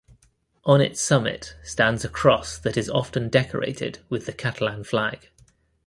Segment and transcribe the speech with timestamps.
[0.65, 5.29] On its summit stands a cross that is often decorated with the Catalan flag.